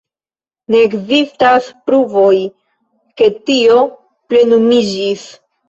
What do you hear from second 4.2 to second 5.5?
plenumiĝis.